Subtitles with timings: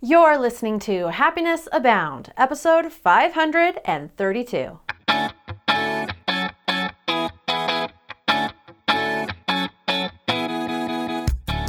[0.00, 4.78] You're listening to Happiness Abound, episode 532.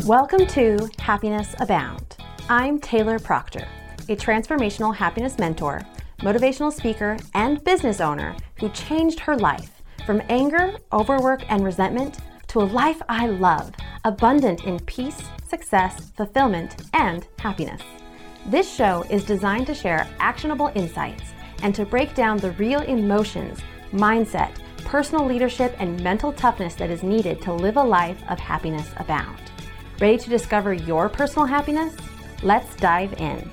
[0.05, 2.17] Welcome to Happiness Abound.
[2.49, 3.67] I'm Taylor Proctor,
[4.07, 5.81] a transformational happiness mentor,
[6.19, 12.19] motivational speaker, and business owner who changed her life from anger, overwork, and resentment
[12.49, 13.71] to a life I love,
[14.05, 17.81] abundant in peace, success, fulfillment, and happiness.
[18.45, 23.59] This show is designed to share actionable insights and to break down the real emotions,
[23.91, 24.51] mindset,
[24.85, 29.39] personal leadership, and mental toughness that is needed to live a life of happiness abound.
[29.99, 31.95] Ready to discover your personal happiness?
[32.41, 33.51] Let's dive in.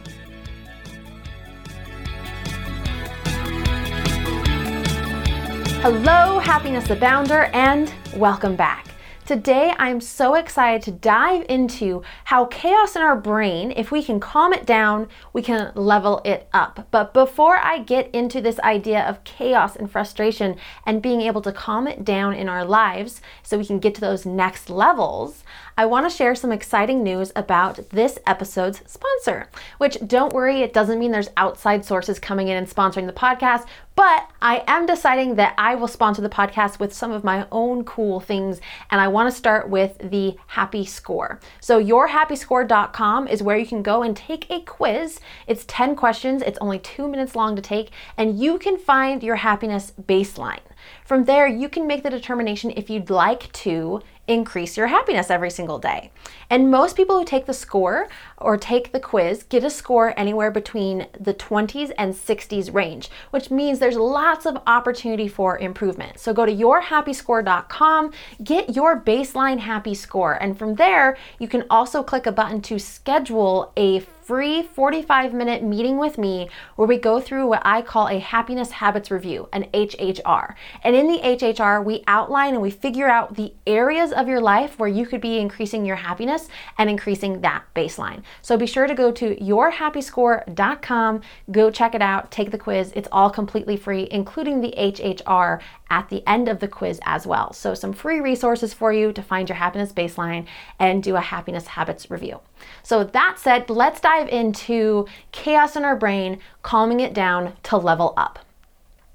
[5.82, 8.86] Hello, Happiness Abounder, and welcome back.
[9.26, 14.20] Today, I'm so excited to dive into how chaos in our brain, if we can
[14.20, 16.86] calm it down, we can level it up.
[16.92, 20.54] But before I get into this idea of chaos and frustration
[20.84, 24.00] and being able to calm it down in our lives so we can get to
[24.00, 25.42] those next levels,
[25.78, 29.50] I want to share some exciting news about this episode's sponsor.
[29.76, 33.66] Which, don't worry, it doesn't mean there's outside sources coming in and sponsoring the podcast,
[33.94, 37.84] but I am deciding that I will sponsor the podcast with some of my own
[37.84, 38.58] cool things,
[38.90, 41.40] and I want to start with the Happy Score.
[41.60, 45.20] So, yourhappyscore.com is where you can go and take a quiz.
[45.46, 49.36] It's 10 questions, it's only two minutes long to take, and you can find your
[49.36, 50.60] happiness baseline.
[51.06, 55.50] From there, you can make the determination if you'd like to increase your happiness every
[55.50, 56.10] single day.
[56.50, 60.50] And most people who take the score or take the quiz get a score anywhere
[60.50, 66.18] between the 20s and 60s range, which means there's lots of opportunity for improvement.
[66.18, 72.02] So go to yourhappyscore.com, get your baseline happy score, and from there, you can also
[72.02, 77.20] click a button to schedule a free 45 minute meeting with me where we go
[77.20, 80.54] through what I call a happiness habits review, an HHR.
[80.82, 84.78] And in the HHR, we outline and we figure out the areas of your life
[84.78, 86.48] where you could be increasing your happiness
[86.78, 88.22] and increasing that baseline.
[88.40, 91.20] So be sure to go to yourhappyscore.com,
[91.50, 92.94] go check it out, take the quiz.
[92.96, 95.60] It's all completely free, including the HHR
[95.90, 97.52] at the end of the quiz as well.
[97.52, 100.46] So, some free resources for you to find your happiness baseline
[100.78, 102.40] and do a happiness habits review.
[102.82, 108.14] So, that said, let's dive into chaos in our brain, calming it down to level
[108.16, 108.40] up.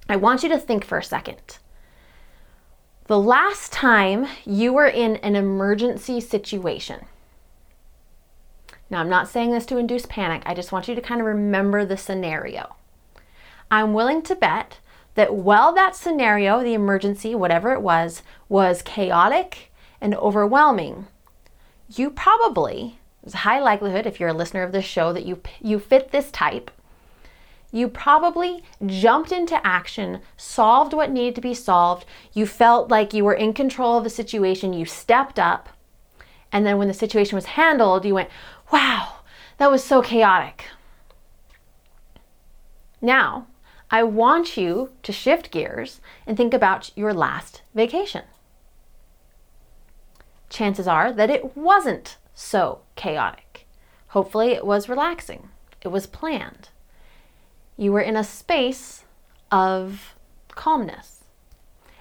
[0.07, 1.59] I want you to think for a second.
[3.11, 7.03] The last time you were in an emergency situation,
[8.89, 11.27] now I'm not saying this to induce panic, I just want you to kind of
[11.27, 12.73] remember the scenario.
[13.69, 14.79] I'm willing to bet
[15.16, 21.07] that while that scenario, the emergency, whatever it was, was chaotic and overwhelming,
[21.93, 25.41] you probably, there's a high likelihood if you're a listener of this show that you,
[25.59, 26.72] you fit this type,
[27.71, 33.23] you probably jumped into action, solved what needed to be solved, you felt like you
[33.23, 35.69] were in control of the situation, you stepped up,
[36.51, 38.29] and then when the situation was handled, you went,
[38.71, 39.19] wow,
[39.57, 40.65] that was so chaotic.
[43.01, 43.47] Now,
[43.89, 48.23] I want you to shift gears and think about your last vacation.
[50.49, 53.65] Chances are that it wasn't so chaotic.
[54.09, 55.49] Hopefully, it was relaxing,
[55.81, 56.69] it was planned.
[57.81, 59.05] You were in a space
[59.51, 60.13] of
[60.49, 61.23] calmness.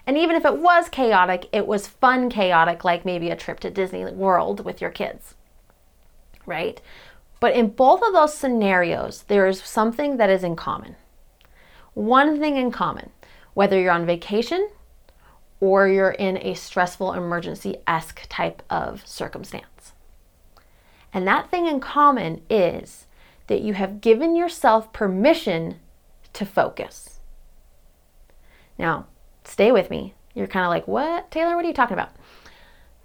[0.07, 3.71] And even if it was chaotic, it was fun chaotic, like maybe a trip to
[3.71, 5.37] Disney World with your kids,
[6.45, 6.83] right?
[7.41, 10.97] But in both of those scenarios, there is something that is in common
[11.95, 13.09] one thing in common
[13.55, 14.69] whether you're on vacation
[15.61, 19.93] or you're in a stressful emergency esque type of circumstance.
[21.11, 23.07] And that thing in common is
[23.51, 25.81] that you have given yourself permission
[26.33, 27.19] to focus.
[28.79, 29.09] Now,
[29.43, 30.15] stay with me.
[30.35, 31.57] You're kind of like, what, Taylor?
[31.57, 32.13] What are you talking about?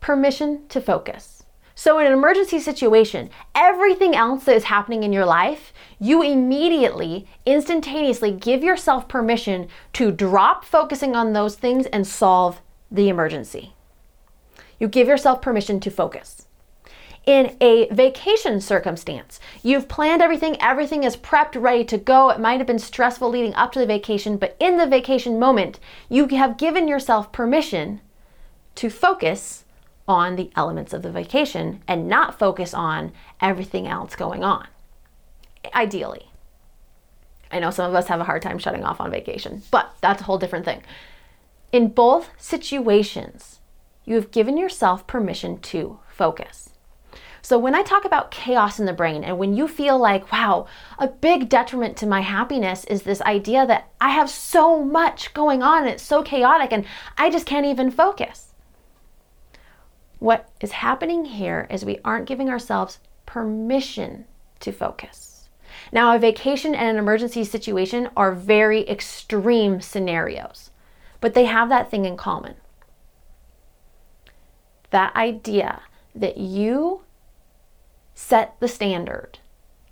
[0.01, 1.45] Permission to focus.
[1.73, 7.27] So, in an emergency situation, everything else that is happening in your life, you immediately,
[7.47, 12.61] instantaneously give yourself permission to drop focusing on those things and solve
[12.91, 13.73] the emergency.
[14.79, 16.44] You give yourself permission to focus.
[17.25, 22.29] In a vacation circumstance, you've planned everything, everything is prepped, ready to go.
[22.29, 25.79] It might have been stressful leading up to the vacation, but in the vacation moment,
[26.07, 28.01] you have given yourself permission
[28.75, 29.65] to focus
[30.07, 33.11] on the elements of the vacation and not focus on
[33.41, 34.67] everything else going on.
[35.73, 36.29] Ideally.
[37.51, 40.21] I know some of us have a hard time shutting off on vacation, but that's
[40.21, 40.83] a whole different thing.
[41.71, 43.59] In both situations,
[44.03, 46.69] you have given yourself permission to focus.
[47.45, 50.65] So, when I talk about chaos in the brain, and when you feel like, wow,
[50.97, 55.61] a big detriment to my happiness is this idea that I have so much going
[55.61, 56.85] on and it's so chaotic and
[57.19, 58.55] I just can't even focus.
[60.17, 62.97] What is happening here is we aren't giving ourselves
[63.27, 64.25] permission
[64.61, 65.47] to focus.
[65.91, 70.71] Now, a vacation and an emergency situation are very extreme scenarios,
[71.21, 72.55] but they have that thing in common.
[74.89, 75.83] That idea
[76.15, 77.04] that you
[78.15, 79.39] set the standard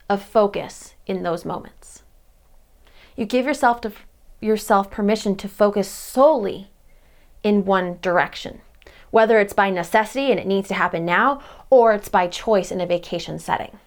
[0.09, 2.03] of focus in those moments.
[3.15, 3.91] You give yourself to
[4.41, 6.71] yourself permission to focus solely
[7.43, 8.61] in one direction,
[9.11, 12.81] whether it's by necessity and it needs to happen now or it's by choice in
[12.81, 13.77] a vacation setting.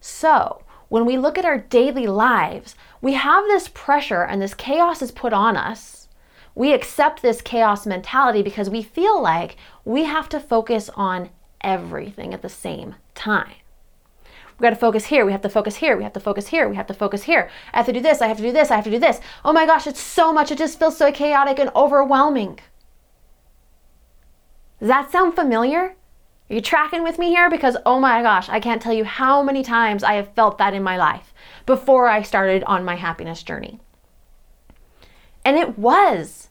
[0.00, 5.02] So, when we look at our daily lives, we have this pressure and this chaos
[5.02, 6.08] is put on us.
[6.54, 11.30] We accept this chaos mentality because we feel like we have to focus on
[11.60, 13.54] everything at the same time.
[14.58, 15.26] We got to focus here.
[15.26, 15.96] We have to focus here.
[15.96, 16.68] We have to focus here.
[16.68, 17.50] We have to focus here.
[17.72, 18.22] I have to do this.
[18.22, 18.70] I have to do this.
[18.70, 19.20] I have to do this.
[19.44, 20.50] Oh my gosh, it's so much.
[20.50, 22.58] It just feels so chaotic and overwhelming.
[24.80, 25.96] Does that sound familiar?
[26.48, 27.50] Are you tracking with me here?
[27.50, 30.74] Because oh my gosh, I can't tell you how many times I have felt that
[30.74, 31.34] in my life
[31.66, 33.80] before I started on my happiness journey.
[35.44, 36.48] And it was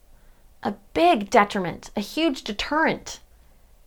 [0.64, 3.20] a big detriment, a huge deterrent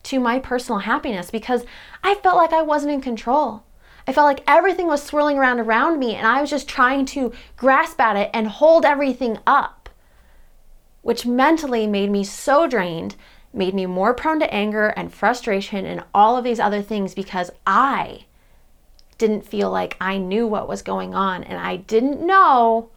[0.05, 1.65] to my personal happiness because
[2.03, 3.65] I felt like I wasn't in control.
[4.07, 7.33] I felt like everything was swirling around around me and I was just trying to
[7.57, 9.91] grasp at it and hold everything up,
[11.03, 13.17] which mentally made me so drained,
[13.53, 17.51] made me more prone to anger and frustration and all of these other things because
[17.67, 18.25] I
[19.19, 22.91] didn't feel like I knew what was going on and I didn't know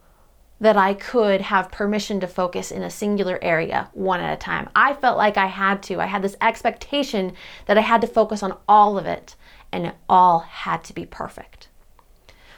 [0.62, 4.70] that I could have permission to focus in a singular area one at a time.
[4.76, 6.00] I felt like I had to.
[6.00, 7.34] I had this expectation
[7.66, 9.36] that I had to focus on all of it,
[9.72, 11.68] and it all had to be perfect.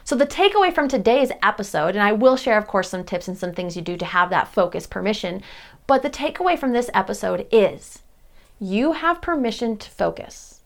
[0.04, 3.38] So, the takeaway from today's episode, and I will share, of course, some tips and
[3.38, 5.40] some things you do to have that focus permission,
[5.86, 8.02] but the takeaway from this episode is
[8.60, 10.60] you have permission to focus.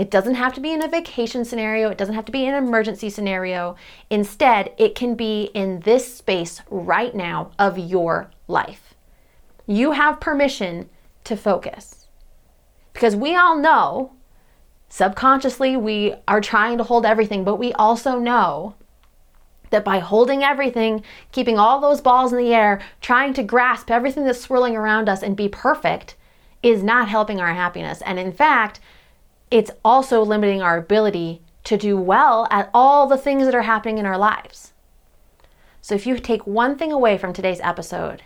[0.00, 2.54] It doesn't have to be in a vacation scenario, it doesn't have to be an
[2.54, 3.76] emergency scenario.
[4.08, 8.94] Instead, it can be in this space right now of your life.
[9.66, 10.88] You have permission
[11.24, 12.08] to focus.
[12.94, 14.12] Because we all know,
[14.88, 18.76] subconsciously, we are trying to hold everything, but we also know
[19.68, 24.24] that by holding everything, keeping all those balls in the air, trying to grasp everything
[24.24, 26.16] that's swirling around us and be perfect,
[26.62, 28.00] is not helping our happiness.
[28.06, 28.80] And in fact,
[29.50, 33.98] it's also limiting our ability to do well at all the things that are happening
[33.98, 34.72] in our lives.
[35.80, 38.22] So, if you take one thing away from today's episode,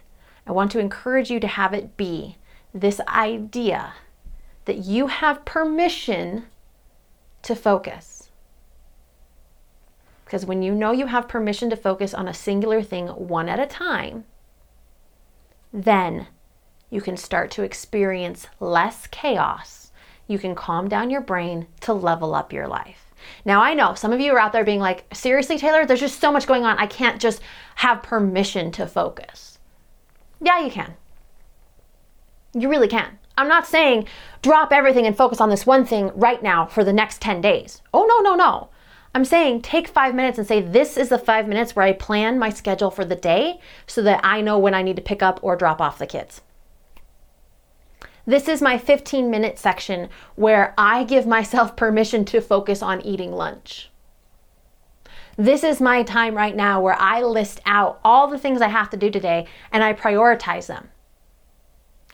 [0.47, 2.37] I want to encourage you to have it be
[2.75, 3.95] this idea
[4.65, 6.47] that you have permission
[7.43, 8.31] to focus.
[10.25, 13.61] Because when you know you have permission to focus on a singular thing one at
[13.61, 14.25] a time,
[15.73, 16.27] then
[16.91, 19.84] you can start to experience less chaos
[20.27, 23.13] you can calm down your brain to level up your life.
[23.45, 26.21] Now, I know some of you are out there being like, seriously, Taylor, there's just
[26.21, 26.79] so much going on.
[26.79, 27.41] I can't just
[27.77, 29.59] have permission to focus.
[30.41, 30.95] Yeah, you can.
[32.55, 33.19] You really can.
[33.37, 34.07] I'm not saying
[34.43, 37.83] drop everything and focus on this one thing right now for the next 10 days.
[37.93, 38.69] Oh, no, no, no.
[39.15, 42.39] I'm saying take five minutes and say, this is the five minutes where I plan
[42.39, 45.39] my schedule for the day so that I know when I need to pick up
[45.43, 46.41] or drop off the kids.
[48.27, 53.33] This is my 15 minute section where I give myself permission to focus on eating
[53.33, 53.91] lunch.
[55.37, 58.89] This is my time right now where I list out all the things I have
[58.91, 60.89] to do today and I prioritize them.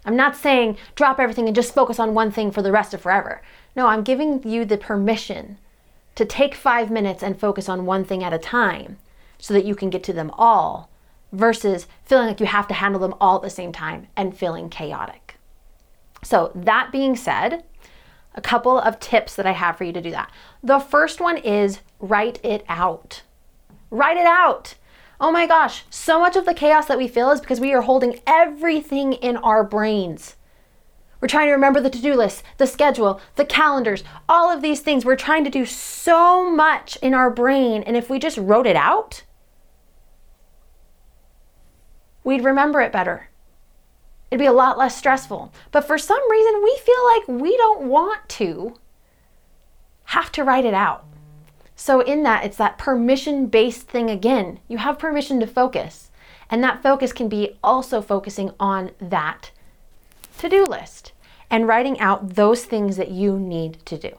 [0.05, 3.03] I'm not saying drop everything and just focus on one thing for the rest of
[3.03, 3.41] forever.
[3.77, 5.59] No, I'm giving you the permission
[6.17, 8.99] to take five minutes and focus on one thing at a time
[9.39, 10.91] so that you can get to them all
[11.31, 14.69] versus feeling like you have to handle them all at the same time and feeling
[14.69, 15.20] chaotic.
[16.23, 17.65] So, that being said,
[18.35, 20.31] a couple of tips that I have for you to do that.
[20.63, 23.23] The first one is write it out.
[23.91, 24.75] Write it out.
[25.21, 27.83] Oh my gosh, so much of the chaos that we feel is because we are
[27.83, 30.37] holding everything in our brains.
[31.21, 34.81] We're trying to remember the to do list, the schedule, the calendars, all of these
[34.81, 35.05] things.
[35.05, 37.83] We're trying to do so much in our brain.
[37.83, 39.25] And if we just wrote it out,
[42.25, 43.30] we'd remember it better.
[44.31, 45.53] It'd be a lot less stressful.
[45.73, 48.77] But for some reason, we feel like we don't want to
[50.05, 51.05] have to write it out.
[51.75, 54.61] So, in that, it's that permission based thing again.
[54.69, 56.11] You have permission to focus.
[56.49, 59.51] And that focus can be also focusing on that
[60.39, 61.13] to do list
[61.49, 64.17] and writing out those things that you need to do.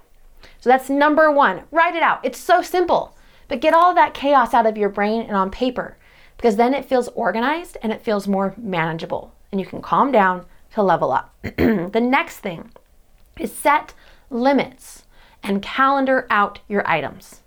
[0.59, 1.63] So that's number one.
[1.71, 2.19] Write it out.
[2.23, 3.15] It's so simple.
[3.47, 5.97] But get all that chaos out of your brain and on paper
[6.37, 10.45] because then it feels organized and it feels more manageable and you can calm down
[10.73, 11.35] to level up.
[11.41, 12.71] the next thing
[13.37, 13.93] is set
[14.29, 15.03] limits
[15.43, 17.41] and calendar out your items.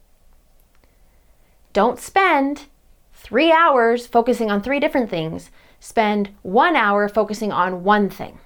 [1.72, 2.66] Don't spend
[3.12, 8.38] three hours focusing on three different things, spend one hour focusing on one thing.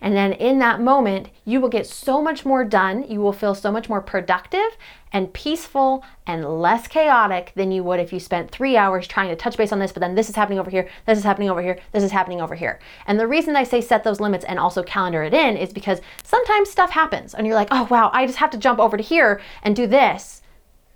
[0.00, 3.04] And then in that moment, you will get so much more done.
[3.10, 4.76] You will feel so much more productive
[5.12, 9.36] and peaceful and less chaotic than you would if you spent three hours trying to
[9.36, 11.60] touch base on this, but then this is happening over here, this is happening over
[11.60, 12.78] here, this is happening over here.
[13.06, 16.00] And the reason I say set those limits and also calendar it in is because
[16.22, 19.02] sometimes stuff happens and you're like, oh wow, I just have to jump over to
[19.02, 20.42] here and do this.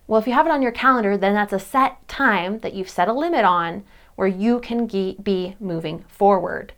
[0.06, 2.90] Well, if you have it on your calendar, then that's a set time that you've
[2.90, 3.84] set a limit on
[4.16, 6.72] where you can be moving forward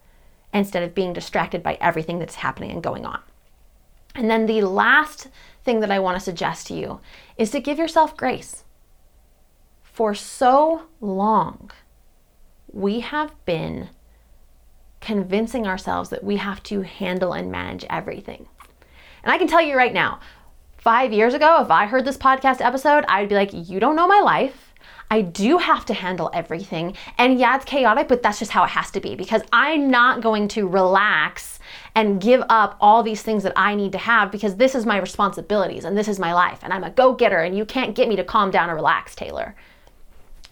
[0.57, 3.21] instead of being distracted by everything that's happening and going on.
[4.15, 5.29] And then the last
[5.65, 7.01] thing that I want to suggest to you
[7.37, 8.65] is to give yourself grace.
[9.83, 11.71] For so long,
[12.73, 13.91] we have been
[15.01, 18.49] convincing ourselves that we have to handle and manage everything.
[19.23, 20.21] And I can tell you right now,
[20.79, 24.09] five years ago, if I heard this podcast episode, I'd be like, You don't know
[24.09, 24.66] my life.
[25.11, 26.97] I do have to handle everything.
[27.17, 30.21] And yeah, it's chaotic, but that's just how it has to be because I'm not
[30.21, 31.59] going to relax
[31.95, 34.99] and give up all these things that I need to have because this is my
[34.99, 36.61] responsibilities and this is my life.
[36.63, 39.15] And I'm a go getter and you can't get me to calm down or relax,
[39.15, 39.55] Taylor.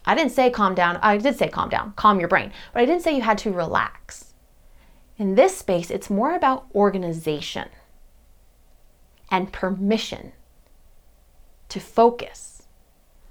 [0.05, 0.97] I didn't say calm down.
[0.97, 3.51] I did say calm down, calm your brain, but I didn't say you had to
[3.51, 4.33] relax.
[5.17, 7.69] In this space, it's more about organization
[9.31, 10.33] and permission
[11.69, 12.54] to focus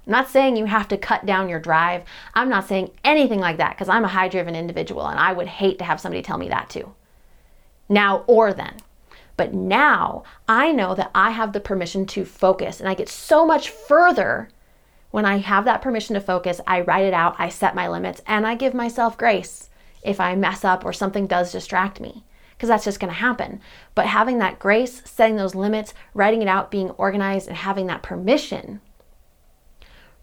[0.05, 2.03] I'm not saying you have to cut down your drive.
[2.33, 5.47] I'm not saying anything like that because I'm a high driven individual and I would
[5.47, 6.93] hate to have somebody tell me that too.
[7.89, 8.77] Now or then.
[9.37, 13.45] But now I know that I have the permission to focus and I get so
[13.45, 14.49] much further
[15.11, 16.61] when I have that permission to focus.
[16.67, 19.69] I write it out, I set my limits, and I give myself grace
[20.03, 23.59] if I mess up or something does distract me because that's just going to happen.
[23.95, 28.03] But having that grace, setting those limits, writing it out, being organized, and having that
[28.03, 28.81] permission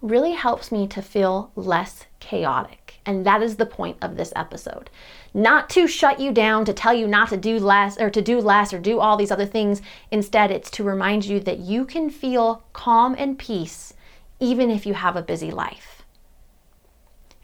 [0.03, 3.01] really helps me to feel less chaotic.
[3.07, 4.91] And that is the point of this episode.
[5.33, 8.39] Not to shut you down, to tell you not to do less or to do
[8.39, 9.81] less or do all these other things.
[10.11, 13.95] Instead, it's to remind you that you can feel calm and peace
[14.43, 16.03] even if you have a busy life.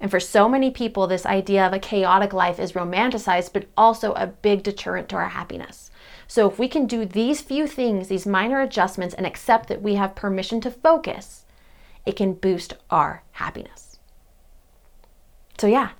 [0.00, 4.12] And for so many people, this idea of a chaotic life is romanticized, but also
[4.12, 5.90] a big deterrent to our happiness.
[6.26, 9.94] So, if we can do these few things, these minor adjustments, and accept that we
[9.94, 11.44] have permission to focus,
[12.08, 13.98] it can boost our happiness.
[15.58, 15.90] So, yeah,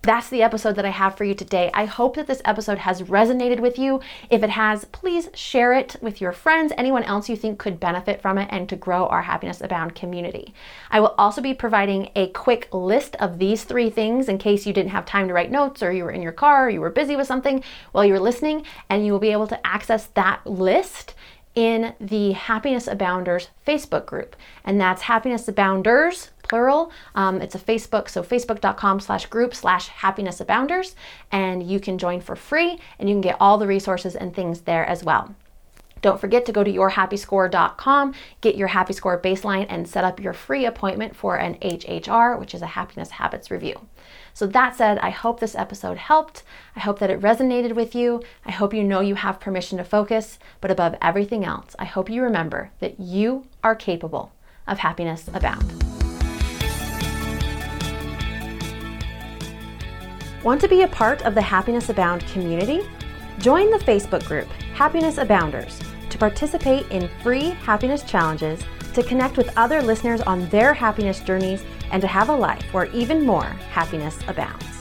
[0.00, 1.70] that's the episode that I have for you today.
[1.74, 4.00] I hope that this episode has resonated with you.
[4.30, 8.22] If it has, please share it with your friends, anyone else you think could benefit
[8.22, 10.54] from it, and to grow our Happiness Abound community.
[10.90, 14.72] I will also be providing a quick list of these three things in case you
[14.72, 16.88] didn't have time to write notes or you were in your car or you were
[16.88, 17.62] busy with something
[17.92, 21.14] while you were listening, and you will be able to access that list
[21.56, 24.36] in the Happiness Abounders Facebook group.
[24.64, 26.92] And that's Happiness Abounders, plural.
[27.16, 30.94] Um, it's a Facebook, so facebook.com slash group slash happiness abounders.
[31.32, 34.60] And you can join for free and you can get all the resources and things
[34.60, 35.34] there as well.
[36.06, 40.32] Don't forget to go to yourhappyscore.com, get your happy score baseline, and set up your
[40.32, 43.88] free appointment for an HHR, which is a happiness habits review.
[44.32, 46.44] So, that said, I hope this episode helped.
[46.76, 48.22] I hope that it resonated with you.
[48.44, 50.38] I hope you know you have permission to focus.
[50.60, 54.30] But above everything else, I hope you remember that you are capable
[54.68, 55.82] of happiness abound.
[60.44, 62.88] Want to be a part of the Happiness Abound community?
[63.38, 65.80] Join the Facebook group Happiness Abounders
[66.16, 68.60] to participate in free happiness challenges,
[68.94, 72.86] to connect with other listeners on their happiness journeys, and to have a life where
[72.92, 74.75] even more happiness abounds.